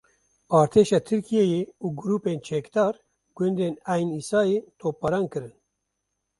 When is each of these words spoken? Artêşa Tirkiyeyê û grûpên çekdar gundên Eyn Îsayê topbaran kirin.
Artêşa 0.59 0.99
Tirkiyeyê 1.09 1.61
û 1.83 1.87
grûpên 1.99 2.39
çekdar 2.49 2.93
gundên 3.37 3.75
Eyn 3.93 4.09
Îsayê 4.19 4.59
topbaran 4.79 5.25
kirin. 5.31 5.53